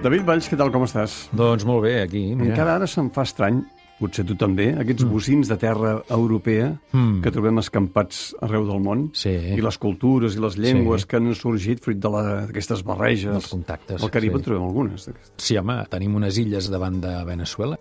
[0.00, 1.26] David Valls, què tal, com estàs?
[1.36, 2.54] Doncs molt bé, aquí, mira.
[2.54, 3.58] Encara ara se'm fa estrany,
[4.00, 7.20] potser tu també, aquests bocins de terra europea Mm.
[7.22, 9.28] que trobem escampats arreu del món Sí.
[9.28, 11.06] i les cultures i les llengües Sí.
[11.06, 13.30] que han sorgit fruit d'aquestes barreges.
[13.30, 14.36] Dels contactes, Al Carib sí.
[14.38, 15.04] en trobem algunes.
[15.06, 15.32] d'aquestes.
[15.36, 17.78] Sí, home, tenim unes illes davant de Venezuela.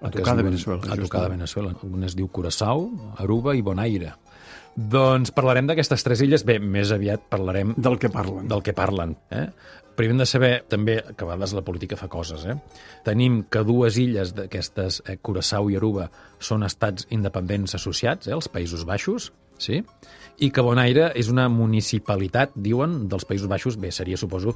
[0.00, 1.28] A tocar de Venezuela, A tocar de.
[1.30, 1.74] Venezuela.
[1.82, 4.14] Una es diu Curaçao, Aruba i Bonaire.
[4.76, 6.44] Doncs parlarem d'aquestes tres illes.
[6.46, 8.46] Bé, més aviat parlarem Del que parlen.
[8.48, 9.16] del que parlen.
[9.30, 9.48] Eh?
[9.98, 12.44] Primer hem de saber també que a vegades la política fa coses.
[12.46, 12.54] Eh?
[13.04, 18.48] Tenim que dues illes d'aquestes, eh, Curaçao i Aruba, són estats independents associats, eh, els
[18.48, 19.82] Països Baixos, sí?
[20.38, 24.54] i que Bonaire és una municipalitat, diuen, dels Països Baixos, bé, seria, suposo,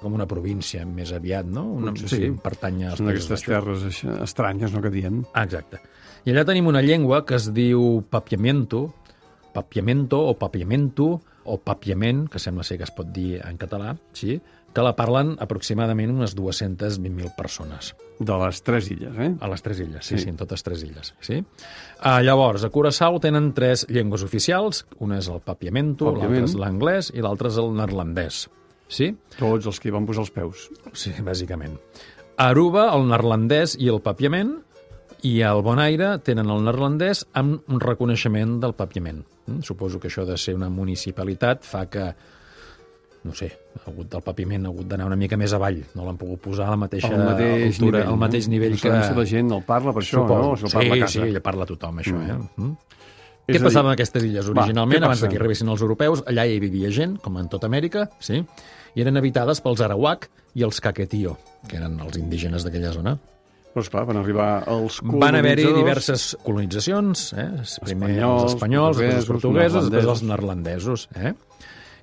[0.00, 1.62] com una província més aviat, no?
[1.70, 2.08] Una, Sí.
[2.08, 3.46] sí, pertany als Són aquestes Baixos.
[3.46, 5.24] terres això, estranyes, no?, que diem.
[5.34, 5.78] Ah, exacte.
[6.24, 8.92] I allà tenim una llengua que es diu papiamento,
[9.52, 14.40] papiamento o papiamento o papiament, que sembla ser que es pot dir en català, sí?
[14.70, 17.88] que la parlen aproximadament unes 220.000 persones
[18.20, 19.32] De les tres illes, eh?
[19.40, 20.24] a les tres illes, sí, Sí.
[20.24, 21.14] sí, en totes tres illes.
[21.24, 21.40] Sí?
[22.04, 27.10] Uh, llavors, a Curaçao tenen tres llengües oficials, una és el papiamento, l'altra és l'anglès
[27.16, 28.44] i l'altra és el neerlandès.
[28.86, 29.16] Sí?
[29.38, 30.68] Tots els que hi van posar els peus.
[30.92, 31.78] Sí, bàsicament.
[32.36, 34.58] A Aruba, el neerlandès i el papiament,
[35.22, 39.22] i al Bonaire tenen el neerlandès amb un reconeixement del papiament.
[39.46, 39.60] Mm?
[39.66, 42.12] Suposo que això de ser una municipalitat fa que
[43.22, 46.16] no sé, ha hagut del papiment ha hagut d'anar una mica més avall, no l'han
[46.16, 48.52] pogut posar a la mateixa Al mateix altura, nivell, al mateix no?
[48.54, 49.02] nivell No que...
[49.10, 50.38] si la gent el parla per això, no?
[50.52, 51.26] O si el parla sí, casa.
[51.26, 52.30] sí, ja parla tothom, això, Mm.
[52.30, 52.38] eh?
[52.56, 52.76] Mm?
[53.50, 56.22] Què passava dir- en aquestes illes Va, originalment, què abans que arribessin els europeus?
[56.30, 58.40] Allà hi vivia gent, com en tota Amèrica, sí?
[58.94, 61.36] i eren habitades pels arawak i els caquetío,
[61.68, 63.18] que eren els indígenes d'aquella zona.
[63.70, 65.78] Però, esclar, van arribar els Van haver-hi colonitzadors.
[65.78, 67.48] diverses colonitzacions, eh?
[67.84, 71.04] primer Espanyols, els espanyols, després els portuguesos, després els neerlandesos.
[71.14, 71.32] Eh?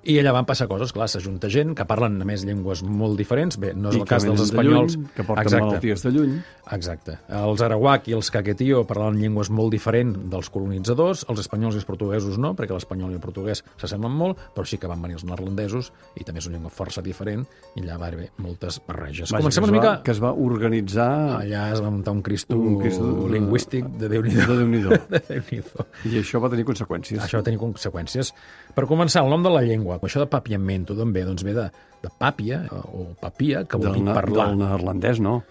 [0.08, 3.58] I allà van passar coses, clar, s'ajunta gent que parlen a més llengües molt diferents.
[3.60, 4.96] Bé, no és I el cas dels venen de espanyols.
[4.96, 5.66] lluny, que porten Exacte.
[5.66, 6.38] malalties de lluny.
[6.72, 7.18] Exacte.
[7.32, 11.88] Els arawak i els caquetío parlaven llengües molt diferents dels colonitzadors, els espanyols i els
[11.88, 15.26] portuguesos no, perquè l'espanyol i el portuguès s'assemblen molt, però sí que van venir els
[15.28, 19.32] neerlandesos, i també és una llengua força diferent, i allà va haver moltes barreges.
[19.32, 19.94] Vaja, Comencem una mica...
[20.04, 21.10] Que es va organitzar
[21.42, 24.46] Allà es va muntar un cristo, Un cristo, lingüístic de déu nhi de
[25.12, 25.86] de Déu-n'hi-do.
[26.08, 27.20] I això va tenir conseqüències.
[27.24, 28.34] Això va tenir conseqüències.
[28.76, 29.97] Per començar, el nom de la llengua.
[30.04, 31.26] Això de papiamento d'on ve?
[31.28, 31.68] Doncs ve de,
[32.04, 34.52] de pàpia, o papia, que vol dir parlar.
[34.52, 35.42] del neerlandès, no?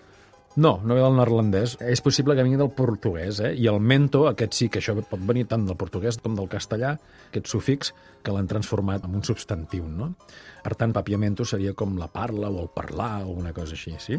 [0.56, 1.76] No, no ve del neerlandès.
[1.84, 3.52] És possible que vingui del portuguès, eh?
[3.60, 6.94] I el mento, aquest sí que això pot venir tant del portuguès com del castellà,
[7.28, 7.92] aquest sufix
[8.24, 10.14] que l'han transformat en un substantiu, no?
[10.64, 14.16] Per tant, papiamento seria com la parla o el parlar o una cosa així, sí?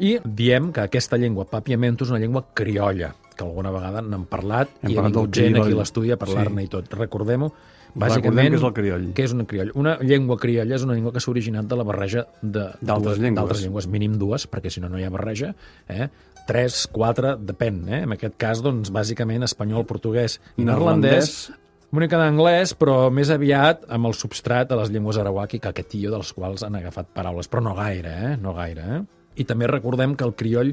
[0.00, 4.70] I diem que aquesta llengua papiamento és una llengua criolla, que alguna vegada n'han parlat
[4.82, 6.68] Hem i ha vingut gent aquí a l'estudi a parlar-ne Sí.
[6.68, 6.88] i tot.
[6.96, 8.50] Recordem-ho, Recordem bàsicament...
[8.50, 9.04] que és el crioll.
[9.16, 9.72] Què és un crioll?
[9.74, 13.62] Una llengua criolla és una llengua que s'ha originat de la barreja de D'altres llengües.
[13.64, 15.52] llengües, mínim dues, perquè si no, no hi ha barreja.
[15.88, 16.08] Eh?
[16.46, 17.82] Tres, quatre, depèn.
[17.88, 18.02] Eh?
[18.06, 21.50] En aquest cas, doncs, bàsicament, espanyol, portuguès i neerlandès.
[21.92, 26.12] Una mica d'anglès, però més aviat amb el substrat de les llengües arawak i caquetillo,
[26.14, 28.36] dels quals han agafat paraules, però no gaire, eh?
[28.38, 29.00] No gaire, eh?
[29.36, 30.72] I també recordem que el crioll,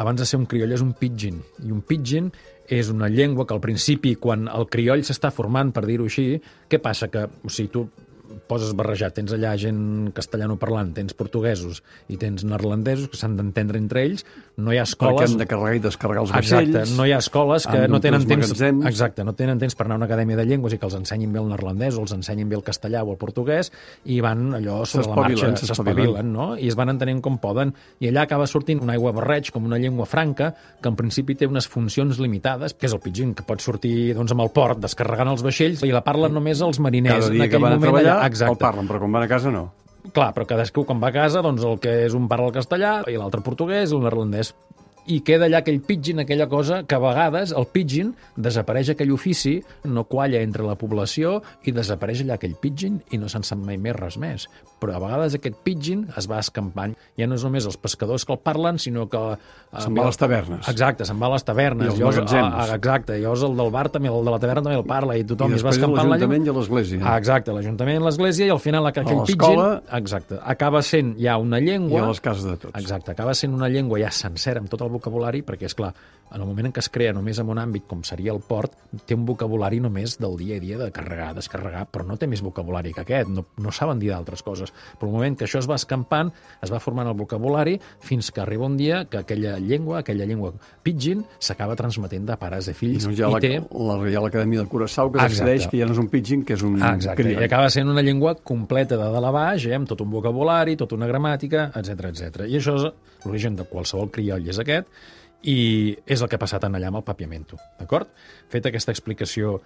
[0.00, 1.40] abans de ser un crioll, és un pidgin.
[1.66, 2.30] I un pidgin
[2.70, 6.38] és una llengua que al principi, quan el crioll s'està formant, per dir-ho així,
[6.70, 7.10] què passa?
[7.10, 7.88] Que, o sigui, tu
[8.50, 13.78] poses barrejat, tens allà gent castellano parlant, tens portuguesos i tens neerlandesos que s'han d'entendre
[13.78, 14.26] entre ells,
[14.60, 15.30] no hi ha Perquè escoles...
[15.30, 16.74] han de carregar i descarregar els vaixells.
[16.74, 18.50] Exacte, no hi ha escoles que no tenen temps...
[18.50, 18.86] magatzems.
[18.90, 21.32] Exacte, no tenen temps per anar a una acadèmia de llengües i que els ensenyin
[21.32, 23.70] bé el neerlandès o els ensenyin bé el castellà o el portuguès
[24.04, 26.52] i van allò sobre la marxa, S'espavilen, no?
[26.58, 27.72] I es van entenent com poden.
[28.00, 31.48] I allà acaba sortint un aigua barreig com una llengua franca que en principi té
[31.48, 35.32] unes funcions limitades, que és el pidgin, que pot sortir doncs, amb el port descarregant
[35.34, 37.26] els vaixells i la parlen només els mariners.
[37.26, 38.28] Cada dia en que aquell van a moment treballar allà.
[38.46, 38.64] El Exacte.
[38.64, 39.68] parlen, però quan van a casa no.
[40.14, 42.92] Clar, però cadascú quan va a casa, doncs el que és un parla el castellà
[43.10, 44.54] i l'altre portuguès i el neerlandès
[45.10, 49.58] i queda allà aquell pidgin, aquella cosa que a vegades el pidgin desapareix aquell ofici,
[49.84, 53.80] no qualla entre la població i desapareix allà aquell pidgin i no se'n sap mai
[53.80, 54.46] més res més.
[54.80, 56.94] Però a vegades aquest pidgin es va escampant.
[57.20, 59.18] Ja no és només els pescadors que el parlen, sinó que...
[59.36, 60.68] eh, Se'n va a les tavernes.
[60.72, 61.86] Exacte, se'n va a les tavernes.
[61.86, 62.54] I als Llavors, magatzems.
[62.56, 65.24] ah, exacte, llavors el del bar també, el de la taverna també el parla i
[65.28, 66.16] tothom I es va a escampant la llengua.
[66.16, 67.00] l'Ajuntament i a l'Església.
[67.04, 69.60] Ah, exacte, l'Ajuntament, l'Església i al final aquell pidgin...
[70.00, 72.06] Exacte, acaba sent ja una I llengua...
[72.06, 72.74] a les cases de tots.
[72.80, 75.92] Exacte, acaba sent una llengua ja sencera amb tot el vocabulari, perquè, és clar,
[76.30, 78.72] en el moment en què es crea només en un àmbit com seria el port,
[79.06, 82.42] té un vocabulari només del dia a dia de carregar, descarregar, però no té més
[82.42, 84.72] vocabulari que aquest, no, no saben dir d'altres coses.
[84.98, 86.30] Però el moment que això es va escampant,
[86.62, 90.52] es va formant el vocabulari, fins que arriba un dia que aquella llengua, aquella llengua
[90.82, 93.52] pidgin, s'acaba transmetent de pares a I fills no hi ha i la, té...
[93.90, 96.62] la Reial Acadèmia de Curaçao que decideix que ja no és un pidgin, que és
[96.66, 97.42] un Ah, exacte, crioll.
[97.42, 100.76] i acaba sent una llengua completa de dalt a baix, eh, amb tot un vocabulari,
[100.80, 102.44] tota una gramàtica, etc etc.
[102.48, 102.86] I això és
[103.26, 104.86] l'origen de qualsevol crioll és aquest,
[105.42, 108.08] i és el que ha passat en allà amb el papiamento, d'acord?
[108.50, 109.60] Feta aquesta explicació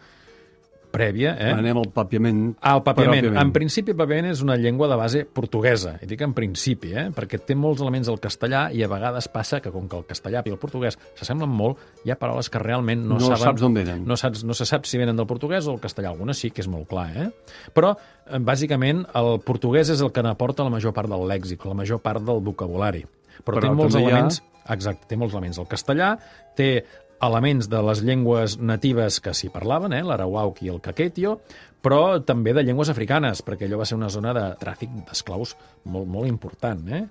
[0.95, 1.49] prèvia, eh?
[1.51, 2.53] Anem al papiament.
[2.63, 3.33] Ah, el papiament.
[3.41, 5.97] En principi, el papiament és una llengua de base portuguesa.
[5.99, 7.09] I dic en principi, eh?
[7.11, 10.45] perquè té molts elements del castellà i a vegades passa que, com que el castellà
[10.47, 13.43] i el portuguès s'assemblen molt, hi ha paraules que realment no, No saben...
[13.43, 14.07] saps d'on venen.
[14.07, 16.13] No, saps, no se sap si venen del portuguès o el castellà.
[16.15, 17.29] Algunes sí que és molt clar, eh?
[17.75, 17.97] Però,
[18.31, 21.99] eh, bàsicament, el portuguès és el que n'aporta la major part del lèxic, la major
[22.07, 23.03] part del vocabulari.
[23.43, 24.45] Però, Però té molts hi ha- elements...
[24.73, 25.61] Exacte, té molts elements.
[25.61, 26.15] El castellà
[26.57, 26.85] té
[27.25, 30.03] elements de les llengües natives que s'hi parlaven, eh?
[30.05, 31.39] l'arauauc i el caquetio,
[31.85, 35.53] però també de llengües africanes, perquè allò va ser una zona de tràfic d'esclaus
[35.85, 36.81] molt, molt important.
[36.89, 37.03] Eh?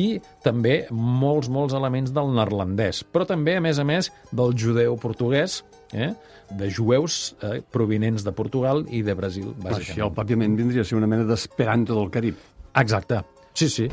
[0.00, 0.06] I
[0.44, 5.60] també molts, molts elements del neerlandès, però també, a més a més, del judeu portuguès,
[5.92, 6.12] eh?
[6.52, 7.60] de jueus eh?
[7.72, 10.06] provinents de Portugal i de Brasil, bàsicament.
[10.08, 12.40] el papiament vindria a ser una mena d'esperanto del Carib.
[12.80, 13.20] Exacte.
[13.52, 13.90] Sí, sí.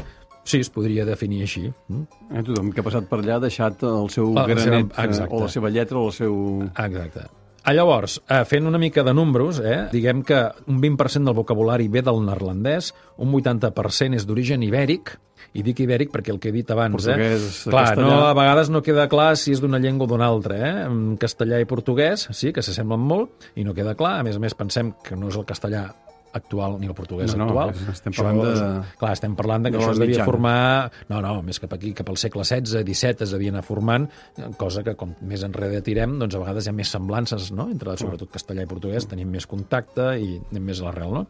[0.50, 1.68] Sí, es podria definir així.
[1.94, 2.06] Mm?
[2.34, 5.04] Eh, tothom que ha passat per allà ha deixat el seu La seva- granet, eh,
[5.06, 5.36] exacte.
[5.36, 6.40] o la seva lletra, o el seu...
[6.74, 7.28] Exacte.
[7.68, 10.40] Ah, Llavors, eh, fent una mica de números, eh, diguem que
[10.72, 15.12] un 20% del vocabulari ve del neerlandès, un 80% és d'origen ibèric,
[15.54, 17.70] i dic ibèric perquè el que he dit abans, Portuguès, eh?
[17.70, 18.08] Clar, castellà.
[18.08, 20.86] no, a vegades no queda clar si és d'una llengua o d'una altra, eh?
[20.88, 24.18] En castellà i portuguès, sí, que s'assemblen molt, i no queda clar.
[24.20, 25.90] A més a més, pensem que no és el castellà
[26.34, 27.92] actual ni el portuguès No, no, actual.
[27.94, 30.26] estem parlant de- és- Clar, estem parlant de que de això es devia mitjana.
[30.26, 30.92] formar...
[31.10, 34.10] No, no, més cap aquí, cap al segle XVI, XVII es devia anar formant,
[34.58, 37.96] cosa que com més enrere tirem, doncs a vegades hi ha més semblances, no?, entre
[37.98, 41.26] sobretot castellà i portuguès, tenim més contacte i anem més a l'arrel, no?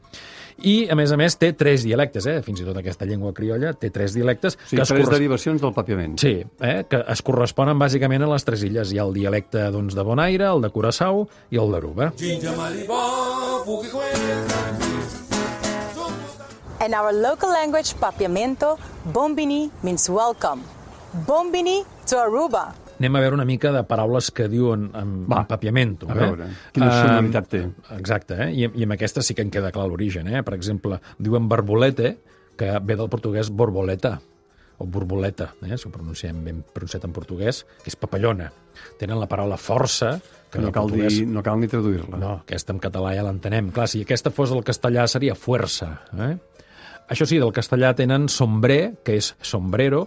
[0.59, 2.41] I, a més a més, té tres dialectes, eh?
[2.43, 5.61] Fins i tot aquesta llengua criolla té tres dialectes O sigui, es tres corres- derivacions
[5.61, 6.17] del papiament.
[6.19, 6.83] Sí, eh?
[6.89, 8.91] que es corresponen bàsicament a les tres illes.
[8.91, 12.11] Hi ha el dialecte doncs, de Bonaire, el de Curaçao i el d'Aruba.
[16.85, 18.77] In our local language, papiamento,
[19.11, 20.63] bombini means welcome.
[21.27, 22.71] Bombini to Aruba.
[22.99, 26.07] Anem a veure una mica de paraules que diuen en, Va, en papiamento.
[26.09, 26.19] a eh?
[26.19, 27.61] veure, quina Em, sonoritat té.
[27.97, 28.49] Exacte, eh?
[28.51, 30.27] I, i amb aquesta sí que en queda clar l'origen.
[30.27, 30.41] Eh?
[30.43, 32.17] Per exemple, diuen barbolete,
[32.59, 34.17] que ve del portuguès borboleta,
[34.79, 35.77] o borboleta, eh?
[35.77, 38.49] si ho pronunciem ben pronunciat en portuguès, que és papallona.
[38.99, 40.17] Tenen la paraula força,
[40.51, 41.17] que No cal, portuguès...
[41.19, 42.19] dir, no cal ni traduir-la.
[42.19, 43.71] No, aquesta en català ja l'entenem.
[43.75, 45.93] Clar, si aquesta fos el castellà seria fuerza.
[46.19, 46.35] Eh?
[47.09, 50.05] Això sí, del castellà tenen sombrer, que és sombrero,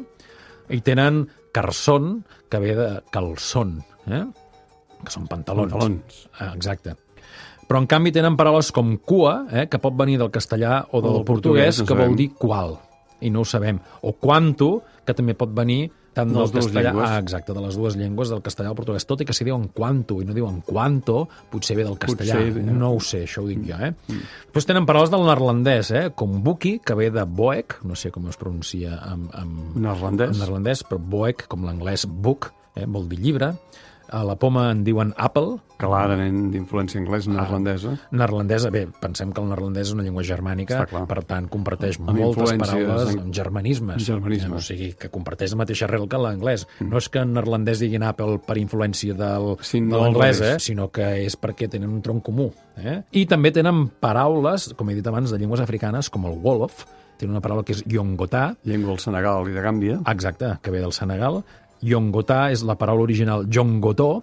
[0.70, 4.24] i tenen carson, que ve de calçón, eh?
[5.02, 5.72] que són pantalons.
[5.72, 6.20] Pantalons.
[6.38, 6.94] Ah, exacte.
[7.66, 9.66] Però, en canvi, tenen paraules com cua, eh?
[9.70, 12.76] que pot venir del castellà o del del portuguès, portuguès, no que vol dir qual,
[13.20, 13.80] i no ho sabem.
[14.02, 14.70] O quanto,
[15.06, 16.90] que també pot venir tant De del les dues castellà...
[16.90, 17.08] llengües.
[17.10, 19.06] Ah, exacte, de les dues llengües, del castellà al portuguès.
[19.08, 22.38] Tot i que si diuen quanto i no diuen quanto, potser ve del castellà.
[22.38, 22.76] Potser, eh?
[22.82, 23.92] no ho sé, això ho dic jo, eh?
[24.08, 24.26] Mm.
[24.48, 26.04] Després tenen paraules del neerlandès, eh?
[26.18, 30.34] Com buki, que ve de boek, no sé com es pronuncia en, en, Neerlandès.
[30.36, 32.86] en neerlandès, però boek, com l'anglès book, eh?
[32.86, 33.54] vol dir llibre.
[34.12, 37.94] A la poma en diuen apple, Clarament d'influència anglesa, neerlandesa.
[38.12, 42.52] neerlandesa, bé, pensem que el neerlandès és una llengua germànica, per tant, comparteix Amb moltes
[42.60, 44.04] paraules amb- germanismes.
[44.04, 44.52] Germanismes.
[44.52, 46.66] O sigui, que comparteix la mateixa arrel que l'anglès.
[46.84, 50.58] No és que en neerlandès diguin Apple per influència del, Sí, de l'anglès, eh?
[50.60, 52.52] sinó que és perquè tenen un tronc comú.
[52.76, 53.00] Eh?
[53.12, 56.84] I també tenen paraules, com he dit abans, de llengües africanes, com el Wolof,
[57.18, 59.98] tenen una paraula que és Yongotà, Llengua del Senegal i de Gàmbia.
[60.06, 61.42] exacte, que ve del Senegal.
[61.82, 64.22] Yongotà és la paraula original Yongotó,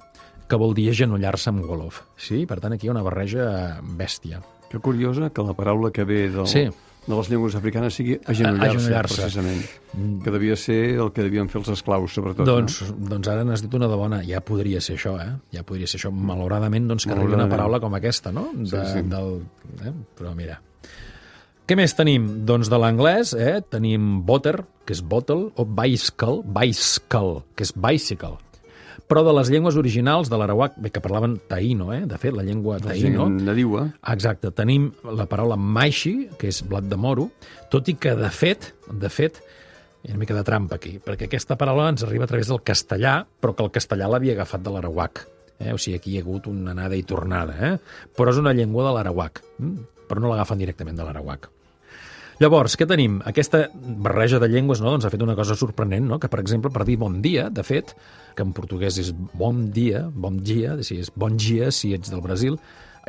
[0.50, 2.02] que vol dir agenollar-se amb Wolof.
[2.18, 2.46] Sí?
[2.50, 4.42] Per tant, aquí hi ha una barreja bèstia.
[4.70, 6.64] Que curiosa que la paraula que ve del, Sí.
[7.08, 9.22] de les llengües africanes sigui agenollar-se, Agenollar-se.
[9.22, 10.24] precisament.
[10.24, 12.46] Que devia ser el que devien fer els esclaus, sobretot.
[12.46, 14.22] Doncs, doncs ara n'has dit una de bona.
[14.26, 15.36] Ja podria ser això, eh?
[15.52, 16.12] Ja podria ser això.
[16.12, 18.50] Malauradament, doncs, que arribi una paraula com aquesta, no?
[18.54, 19.02] De, Sí, sí.
[19.10, 19.42] Del,
[19.86, 19.94] eh?
[20.18, 20.62] Però mira...
[21.70, 22.24] Què més tenim?
[22.50, 24.56] Doncs de l'anglès eh, tenim butter,
[24.90, 28.40] que és bottle, o bicycle, bicycle, que és bicycle.
[29.06, 32.00] Però de les llengües originals de l'Arawak, bé, que parlaven taïno, eh?
[32.10, 33.84] de fet, la llengua La taïno, gent nadiua.
[34.16, 37.28] Exacte, tenim la paraula maishi, que és blat de moro,
[37.70, 39.38] tot i que, de fet, de fet,
[40.02, 42.64] hi ha una mica de trampa aquí, perquè aquesta paraula ens arriba a través del
[42.66, 45.22] castellà, però que el castellà l'havia agafat de l'arahuac.
[45.60, 45.70] Eh?
[45.70, 47.72] O sigui, aquí hi ha hagut una anada i tornada, eh?
[48.18, 49.88] però és una llengua de l'arahuac, mm?
[50.10, 51.52] però no l'agafen directament de l'arahuac.
[52.40, 53.18] Llavors, què tenim?
[53.28, 56.22] Aquesta barreja de llengües no, doncs ha fet una cosa sorprenent, no?
[56.24, 57.92] que, per exemple, per dir bon dia, de fet,
[58.36, 62.24] que en portuguès és bon dia, bon dia, si és bon dia si ets del
[62.24, 62.56] Brasil,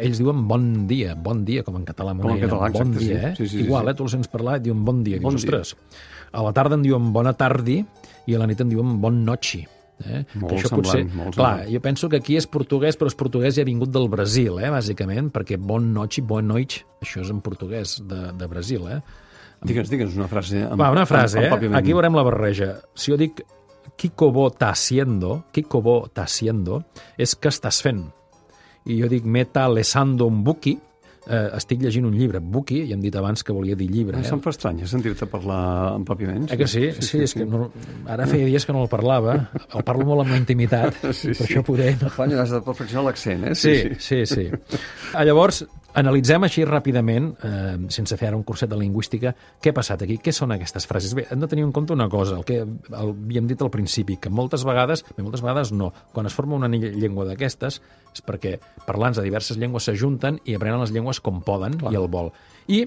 [0.03, 2.17] ells diuen bon dia, bon dia, com en català.
[2.19, 3.27] Com en català, bon exacte, dia, sí.
[3.29, 3.35] eh?
[3.39, 3.95] Sí, sí, sí, Igual, eh?
[3.95, 5.23] Tu els sents parlar i et diuen bon dia.
[5.23, 5.61] Bon Dius, dia.
[5.61, 6.01] ostres,
[6.35, 7.85] a la tarda en diuen bona tardi
[8.27, 9.63] i a la nit en diuen bon nochi.
[10.00, 10.23] Eh?
[10.40, 11.73] Molt que això semblant, potser, molt clar, semblant.
[11.75, 14.71] jo penso que aquí és portuguès, però és portuguès i ha vingut del Brasil, eh,
[14.73, 19.00] bàsicament, perquè bon noche, bon noite, això és en portuguès de, de Brasil, eh?
[19.61, 20.62] Digue'ns, digue'ns una frase.
[20.64, 21.76] Amb, Va, una frase, amb, amb eh?
[21.76, 22.78] Aquí veurem la barreja.
[22.97, 23.42] Si jo dic
[24.00, 26.80] Kiko bo ta haciendo, Kiko bo ta haciendo,
[27.21, 28.07] és què estàs fent?
[28.88, 30.78] I jo dic meta lesando un buki,
[31.31, 32.41] eh, estic llegint un llibre.
[32.43, 34.19] Buki, ja hem dit abans que volia dir llibre.
[34.21, 34.27] Eh?
[34.27, 35.61] Se'm fa estrany sentir-te parlar
[35.95, 36.51] amb papiments.
[36.53, 36.91] Eh que sí?
[36.99, 37.69] Sí, sí, és que no,
[38.11, 39.37] ara feia dies que no el parlava.
[39.71, 41.47] El parlo molt amb la intimitat, Sí, per sí.
[41.49, 41.95] això poder...
[42.03, 42.11] No?
[42.15, 43.55] Fanyo, has de perfeccionar l'accent, eh?
[43.55, 44.49] Sí, sí, sí.
[45.15, 49.77] Ah, Llavors, analitzem així ràpidament, eh, sense fer ara un curset de lingüística, què ha
[49.77, 51.15] passat aquí, què són aquestes frases.
[51.15, 54.17] Bé, hem de tenir en compte una cosa, el que el, havíem dit al principi,
[54.17, 57.81] que moltes vegades, bé, moltes vegades no, quan es forma una lle- llengua d'aquestes
[58.15, 61.93] és perquè parlants de diverses llengües s'ajunten i aprenen les llengües com poden Clar.
[61.93, 62.33] i al vol.
[62.69, 62.85] I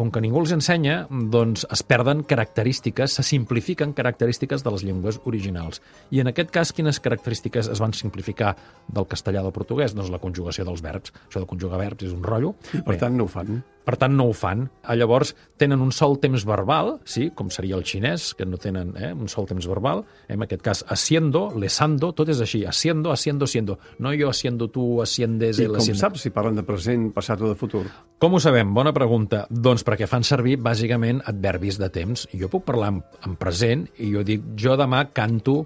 [0.00, 5.18] com que ningú els ensenya, doncs es perden característiques, se simplifiquen característiques de les llengües
[5.28, 5.82] originals.
[6.08, 8.54] I en aquest cas, quines característiques es van simplificar
[8.88, 9.92] del castellà del portuguès?
[9.96, 11.12] Doncs la conjugació dels verbs.
[11.26, 12.54] Això de conjugar verbs és un rotllo.
[12.72, 13.60] I per tant no ho fan.
[13.80, 14.66] Per tant, no ho fan.
[14.84, 18.92] Ah, Llavors, tenen un sol temps verbal, sí, com seria el xinès, que no tenen
[19.00, 20.04] eh, un sol temps verbal.
[20.28, 22.60] En aquest cas, haciendo, lesando, tot és així.
[22.68, 23.78] Haciendo, haciendo, siendo.
[23.98, 26.00] No jo haciendo, tu haciendes, I com haciendo.
[26.04, 27.86] saps si parlen de present, passat o de futur?
[28.20, 28.74] Com ho sabem?
[28.76, 29.46] Bona pregunta.
[29.50, 32.28] Doncs perquè fan servir, bàsicament, adverbis de temps.
[32.36, 35.64] Jo puc parlar en, en present i jo dic, jo demà canto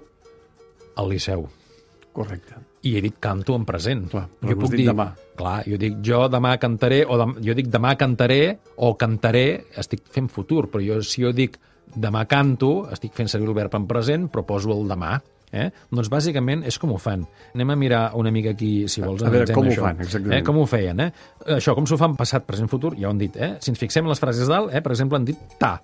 [0.95, 1.45] al Liceu.
[2.15, 2.55] Correcte.
[2.85, 4.03] I he dit canto en present.
[4.11, 5.07] Clar, jo puc dir, demà.
[5.35, 9.45] Clar, jo dic jo demà cantaré, o dem, jo dic demà cantaré, o cantaré,
[9.81, 11.57] estic fent futur, però jo, si jo dic
[11.95, 15.15] demà canto, estic fent servir el verb en present, però poso el demà.
[15.55, 15.69] Eh?
[15.93, 17.21] Doncs bàsicament és com ho fan.
[17.55, 19.85] Anem a mirar una mica aquí, si vols, A veure, com ho això.
[19.85, 20.37] fan, exactament.
[20.41, 20.43] Eh?
[20.43, 21.11] Com ho feien, eh?
[21.55, 23.55] Això, com s'ho fan passat, present, futur, ja ho han dit, eh?
[23.63, 24.81] Si ens fixem en les frases dalt, eh?
[24.83, 25.77] per exemple, han dit ta.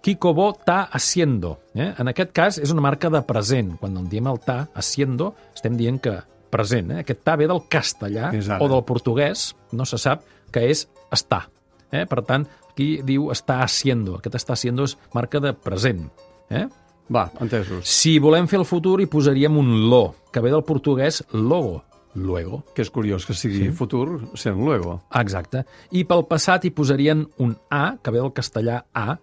[0.00, 1.56] Kiko bo ta haciendo.
[1.74, 1.90] Eh?
[1.98, 3.74] En aquest cas és una marca de present.
[3.80, 6.14] Quan en diem el ta haciendo, estem dient que
[6.50, 6.92] present.
[6.92, 7.04] Eh?
[7.04, 11.46] Aquest ta ve del castellà o del portuguès, no se sap, que és estar.
[11.92, 12.04] Eh?
[12.08, 14.18] Per tant, aquí diu està haciendo.
[14.18, 16.06] Aquest està haciendo és marca de present.
[16.50, 16.66] Eh?
[17.12, 17.86] Va, entesos.
[17.88, 20.02] Si volem fer el futur, hi posaríem un lo,
[20.32, 21.82] que ve del portuguès logo,
[22.14, 22.62] luego.
[22.76, 23.72] Que és curiós que sigui sí.
[23.72, 24.98] futur sent luego.
[25.16, 25.64] Exacte.
[25.96, 29.16] I pel passat hi posarien un A, que ve del castellà A,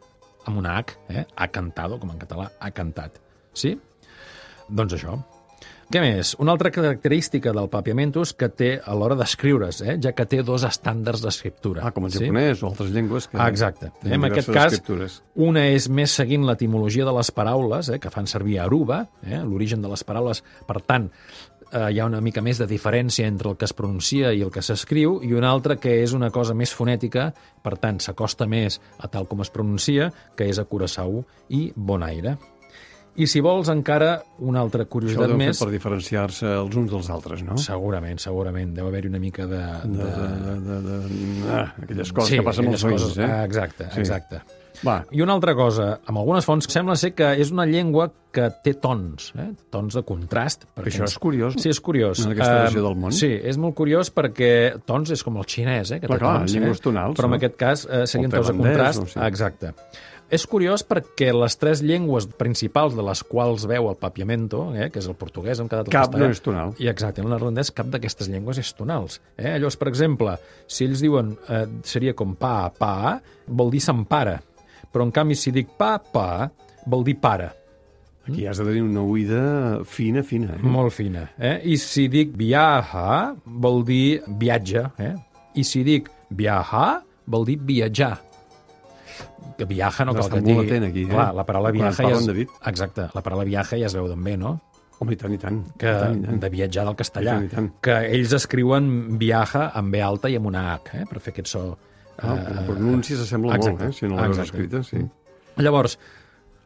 [0.45, 1.25] amb una H, eh?
[1.35, 3.21] ha cantado, com en català, ha cantat.
[3.53, 3.75] Sí?
[4.69, 5.19] Doncs això.
[5.93, 6.33] Què més?
[6.41, 9.97] Una altra característica del papiamento és que té a l'hora d'escriure's, eh?
[10.01, 11.83] ja que té dos estàndards d'escriptura.
[11.85, 12.23] Ah, com el sí?
[12.23, 13.91] japonès o altres llengües que Ah, exacte.
[14.01, 14.79] tenen En aquest cas,
[15.35, 19.81] una és més seguint l'etimologia de les paraules, eh, que fan servir Aruba, eh, l'origen
[19.85, 20.41] de les paraules.
[20.65, 21.11] Per tant,
[21.71, 24.49] eh, hi ha una mica més de diferència entre el que es pronuncia i el
[24.51, 27.29] que s'escriu, i una altra que és una cosa més fonètica,
[27.61, 32.37] per tant, s'acosta més a tal com es pronuncia, que és a Curaçao i Bonaire.
[33.15, 35.59] I si vols encara una altra Això curiositat deu més...
[35.61, 37.55] per diferenciar-se els uns dels altres, no?
[37.61, 38.73] Segurament, segurament.
[38.75, 39.61] Deu haver-hi una mica de...
[39.85, 40.27] De, de...
[40.43, 43.29] de, de, de, ah, aquelles coses sí, que passen amb els veïns, eh?
[43.29, 43.99] Ah, exacte, Sí.
[44.03, 44.41] exacte.
[44.83, 48.49] Va, I una altra cosa, amb algunes fonts sembla ser que és una llengua que
[48.61, 49.45] té tons, eh?
[49.71, 50.65] tons de contrast.
[50.75, 52.19] perquè Això és curiós, Sí, és curiós.
[52.25, 53.13] en aquesta Eh, regió del món.
[53.15, 56.01] Sí, és molt curiós perquè tons és com el xinès, eh?
[56.01, 57.39] que Clar, té clar, tons, llengües tonals, Però en no?
[57.39, 58.99] aquest cas eh, serien tons de contrast.
[58.99, 59.19] o sí.
[59.23, 59.71] Exacte.
[60.33, 64.99] És curiós perquè les tres llengües principals de les quals veu el papiamento, eh, que
[64.99, 66.73] és el portuguès, hem quedat el Cap castellà, no és tonal.
[66.81, 69.19] i exacte, en l'irlandès cap d'aquestes llengües és tonals.
[69.37, 69.53] Eh?
[69.59, 70.33] Llavors, per exemple,
[70.65, 74.39] si ells diuen eh, seria com pa, pa, vol dir s'empara.
[74.91, 76.49] Però, en canvi, si dic pa, pa,
[76.89, 77.51] vol dir pare.
[78.25, 80.55] aquí has de tenir una oïda fina, fina.
[80.55, 80.65] Eh?
[80.65, 81.29] Molt fina.
[81.37, 81.59] Eh?
[81.69, 84.87] I si dic viaja, vol dir viatge.
[84.97, 85.13] Eh?
[85.53, 88.24] I si dic viajar, vol dir viatjar.
[89.57, 90.67] Que viaja no cal que molt digui...
[90.67, 91.11] atent aquí, eh?
[91.11, 92.27] Clar, la paraula Quan viaja parlen, ja es...
[92.27, 92.55] David.
[92.71, 94.53] Exacte, la paraula viaja ja es veu d'on ve, no?
[94.99, 95.57] Home, i tant, i tant.
[95.77, 96.39] que I tant, i tant.
[96.39, 97.69] de viatjar del castellà, I tant, i tant.
[97.83, 101.51] que ells escriuen viaja amb B alta i amb una H, eh, per fer aquest
[101.51, 101.65] so
[102.15, 103.95] Ah, Eh, el pronunci s'assembla molt, exacte, eh?
[103.97, 105.01] Si no l'has escrita, sí.
[105.59, 105.97] Llavors,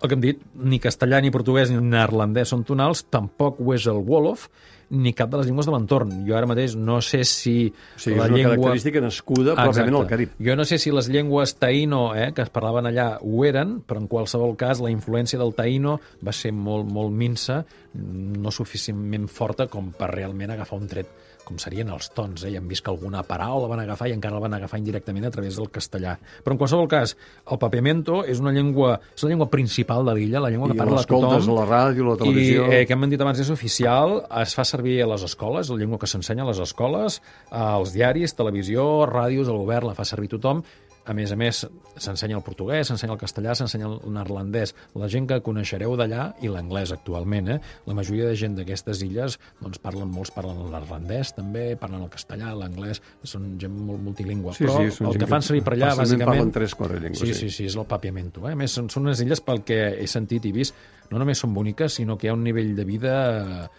[0.01, 3.87] el que hem dit, ni castellà, ni portuguès, ni neerlandès són tonals, tampoc ho és
[3.91, 4.47] el Wolof,
[4.89, 6.13] ni cap de les llengües de l'entorn.
[6.25, 8.55] Jo ara mateix no sé si O sigui, la és una llengua...
[8.55, 10.33] característica nascuda pròpiament al Carib.
[10.47, 14.01] Jo no sé si les llengües taïno, eh, que es parlaven allà, ho eren, però
[14.01, 17.61] en qualsevol cas la influència del taïno va ser molt, molt minsa,
[17.93, 22.53] no suficientment forta com per realment agafar un tret com serien els tons, eh?
[22.53, 25.33] i hem vist que alguna paraula van agafar i encara la van agafar indirectament a
[25.33, 26.15] través del castellà.
[26.45, 27.15] Però en qualsevol cas,
[27.49, 30.81] el papiamento és una llengua, és la llengua principal de l'illa, la llengua I que
[30.83, 31.55] parla l'escoltes tothom.
[31.55, 32.67] a la ràdio, a la televisió...
[32.67, 35.79] I, eh, que hem dit abans, és oficial, es fa servir a les escoles, la
[35.81, 40.31] llengua que s'ensenya a les escoles, als diaris, televisió, ràdios, el govern la fa servir
[40.37, 40.63] tothom.
[41.09, 41.63] A més a més,
[41.97, 44.75] s'ensenya el portuguès, s'ensenya el castellà, s'ensenya el neerlandès.
[44.99, 47.57] La gent que coneixereu d'allà, i l'anglès actualment, eh?
[47.89, 52.13] la majoria de gent d'aquestes illes doncs parlen, molts parlen el neerlandès també, parlen el
[52.13, 54.53] castellà, l'anglès, són gent molt multilingüe.
[54.59, 56.29] Sí, Però sí, el que fan servir per allà, bàsicament...
[56.29, 57.49] parlen tres, quatre llengües, Sí, sí.
[57.49, 58.45] sí, sí, és el papiamento.
[58.45, 58.53] Eh?
[58.53, 60.77] A més, són, són unes illes pel que he sentit i vist,
[61.11, 63.69] no només són boniques, sinó que hi ha un nivell de vida eh,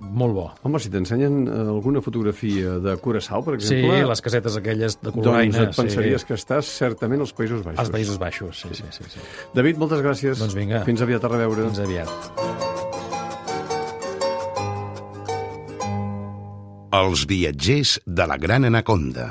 [0.00, 0.46] molt bo.
[0.66, 4.00] Home, si t'ensenyen eh, alguna fotografia de Curaçao, per Sí, exemple...
[4.08, 5.62] les casetes aquelles de doncs coloraina.
[5.68, 6.26] et pensaries sí.
[6.30, 7.80] que estàs certament als Països Baixos.
[7.84, 9.04] Als Països Baixos, sí, sí, sí.
[9.16, 9.20] sí.
[9.54, 10.38] David, moltes gràcies.
[10.40, 10.82] Doncs vinga.
[10.88, 11.68] Fins aviat a reveure.
[11.68, 12.08] Fins aviat.
[17.00, 19.28] Els viatgers de la Gran Anaconda.